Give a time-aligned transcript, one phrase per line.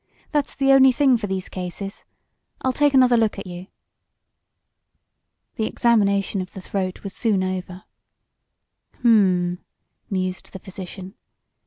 [0.31, 2.05] "That's the only thing for these cases.
[2.63, 3.67] I'll take another look at you."
[5.57, 7.83] The examination of the throat was soon over.
[9.03, 9.59] "Hum!"
[10.09, 11.13] mused the physician.